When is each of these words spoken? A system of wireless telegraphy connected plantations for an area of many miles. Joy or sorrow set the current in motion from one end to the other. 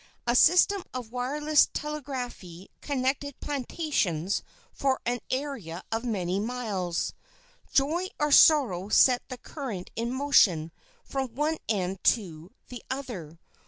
A 0.25 0.35
system 0.35 0.83
of 0.95 1.11
wireless 1.11 1.69
telegraphy 1.75 2.71
connected 2.81 3.39
plantations 3.39 4.41
for 4.73 4.99
an 5.05 5.19
area 5.29 5.83
of 5.91 6.03
many 6.03 6.39
miles. 6.39 7.13
Joy 7.71 8.07
or 8.19 8.31
sorrow 8.31 8.89
set 8.89 9.21
the 9.29 9.37
current 9.37 9.91
in 9.95 10.11
motion 10.11 10.71
from 11.03 11.35
one 11.35 11.59
end 11.69 12.03
to 12.15 12.51
the 12.69 12.83
other. 12.89 13.39